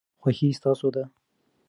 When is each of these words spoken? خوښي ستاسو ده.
خوښي 0.21 0.47
ستاسو 0.59 0.87
ده. 0.95 1.03